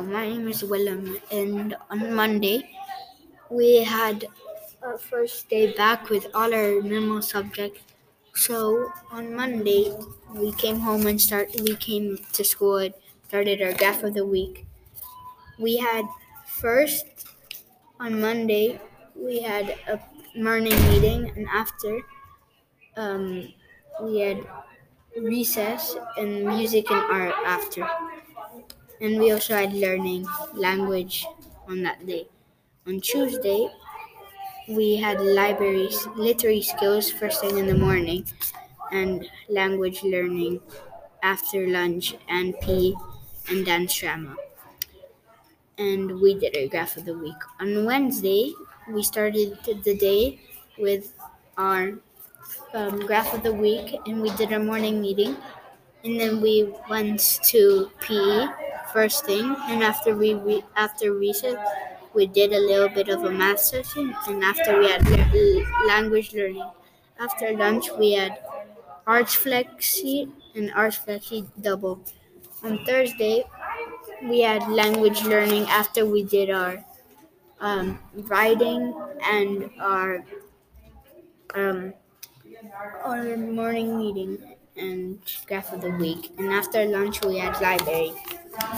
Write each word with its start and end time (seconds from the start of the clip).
Um, 0.00 1.18
and 1.30 1.76
on 1.90 2.14
Monday, 2.14 2.70
we 3.50 3.84
had 3.84 4.26
our 4.82 4.98
first 4.98 5.48
day 5.50 5.72
back 5.74 6.10
with 6.10 6.26
all 6.34 6.54
our 6.54 6.82
normal 6.82 7.22
subjects. 7.22 7.80
So 8.34 8.92
on 9.10 9.34
Monday, 9.34 9.92
we 10.34 10.52
came 10.52 10.80
home 10.80 11.06
and 11.06 11.20
start. 11.20 11.50
We 11.60 11.76
came 11.76 12.18
to 12.34 12.44
school 12.44 12.78
and 12.78 12.94
started 13.28 13.62
our 13.62 13.72
graph 13.74 14.02
of 14.04 14.14
the 14.14 14.26
week. 14.26 14.66
We 15.58 15.78
had 15.78 16.06
first 16.46 17.06
on 18.00 18.20
Monday 18.20 18.80
we 19.16 19.42
had 19.42 19.70
a 19.88 20.00
morning 20.36 20.76
meeting, 20.90 21.30
and 21.36 21.46
after 21.48 22.02
um, 22.96 23.52
we 24.02 24.20
had 24.20 24.46
recess 25.16 25.96
and 26.18 26.44
music 26.46 26.90
and 26.90 27.02
art 27.12 27.34
after. 27.46 27.88
And 29.00 29.18
we 29.18 29.30
also 29.32 29.54
had 29.54 29.72
learning 29.72 30.26
language 30.54 31.26
on 31.68 31.82
that 31.82 32.06
day. 32.06 32.28
On 32.86 33.00
Tuesday, 33.00 33.68
we 34.68 34.96
had 34.96 35.20
libraries, 35.20 36.06
literary 36.16 36.62
skills 36.62 37.10
first 37.10 37.40
thing 37.40 37.58
in 37.58 37.66
the 37.66 37.74
morning, 37.76 38.26
and 38.92 39.28
language 39.48 40.02
learning 40.02 40.60
after 41.22 41.66
lunch, 41.68 42.16
and 42.28 42.54
PE 42.60 42.94
and 43.50 43.66
dance 43.66 43.94
drama. 43.98 44.36
And 45.78 46.20
we 46.20 46.34
did 46.38 46.56
a 46.56 46.68
graph 46.68 46.96
of 46.96 47.04
the 47.04 47.16
week. 47.16 47.36
On 47.60 47.84
Wednesday, 47.84 48.52
we 48.88 49.02
started 49.02 49.58
the 49.84 49.96
day 49.96 50.40
with 50.78 51.14
our 51.58 51.94
um, 52.74 53.00
graph 53.06 53.34
of 53.34 53.42
the 53.42 53.52
week, 53.54 53.96
and 54.06 54.22
we 54.22 54.30
did 54.36 54.52
our 54.52 54.60
morning 54.60 55.00
meeting. 55.00 55.36
And 56.04 56.20
then 56.20 56.40
we 56.42 56.72
went 56.90 57.40
to 57.46 57.90
PE 58.00 58.46
first 58.92 59.24
thing, 59.24 59.56
and 59.68 59.82
after 59.82 60.14
we 60.16 60.34
re- 60.34 60.64
after 60.76 61.12
recess, 61.12 61.56
we 62.14 62.26
did 62.26 62.52
a 62.52 62.58
little 62.58 62.88
bit 62.88 63.08
of 63.08 63.24
a 63.24 63.30
math 63.30 63.60
session, 63.60 64.14
and 64.28 64.42
after 64.44 64.78
we 64.78 64.88
had 64.90 65.02
le- 65.08 65.64
language 65.86 66.32
learning. 66.34 66.68
After 67.18 67.52
lunch, 67.56 67.90
we 67.98 68.12
had 68.12 68.38
arts 69.06 69.36
flexi 69.36 70.30
and 70.54 70.72
arts 70.74 70.98
flexi 70.98 71.46
double. 71.60 72.00
On 72.64 72.78
Thursday, 72.86 73.44
we 74.24 74.40
had 74.42 74.68
language 74.68 75.22
learning 75.24 75.64
after 75.68 76.06
we 76.06 76.24
did 76.24 76.50
our 76.50 76.84
um, 77.60 77.98
writing 78.14 78.94
and 79.24 79.70
our 79.80 80.24
um, 81.54 81.94
our 83.04 83.36
morning 83.36 83.96
meeting 83.98 84.38
and 84.76 85.18
graph 85.46 85.72
of 85.72 85.80
the 85.80 85.90
week. 85.90 86.32
And 86.38 86.52
after 86.52 86.84
lunch, 86.84 87.24
we 87.24 87.38
had 87.38 87.60
library. 87.60 88.12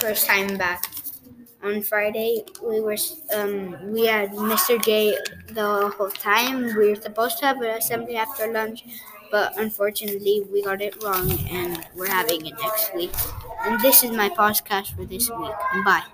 First 0.00 0.26
time 0.26 0.56
back. 0.58 0.84
On 1.62 1.82
Friday, 1.82 2.44
we 2.62 2.80
were 2.80 2.96
um, 3.34 3.92
we 3.92 4.06
had 4.06 4.32
Mr. 4.34 4.78
J 4.78 5.16
the 5.48 5.90
whole 5.96 6.10
time. 6.10 6.76
We 6.76 6.90
were 6.90 6.96
supposed 6.96 7.38
to 7.40 7.46
have 7.46 7.58
an 7.62 7.70
assembly 7.78 8.16
after 8.16 8.52
lunch, 8.52 8.84
but 9.30 9.58
unfortunately, 9.58 10.42
we 10.52 10.62
got 10.62 10.82
it 10.82 11.02
wrong, 11.02 11.30
and 11.50 11.84
we're 11.96 12.08
having 12.12 12.46
it 12.46 12.54
next 12.62 12.94
week. 12.94 13.12
And 13.64 13.80
this 13.80 14.04
is 14.04 14.10
my 14.12 14.28
podcast 14.30 14.94
for 14.96 15.04
this 15.06 15.30
week. 15.30 15.56
Bye. 15.84 16.04